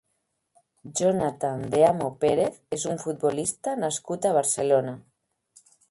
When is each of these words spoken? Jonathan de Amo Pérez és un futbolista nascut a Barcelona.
Jonathan 0.99 1.61
de 1.75 1.83
Amo 1.89 2.07
Pérez 2.25 2.57
és 2.79 2.87
un 2.95 2.99
futbolista 3.05 3.79
nascut 3.85 4.27
a 4.31 4.37
Barcelona. 4.41 4.97